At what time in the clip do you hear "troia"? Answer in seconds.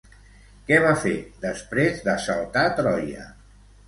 2.81-3.27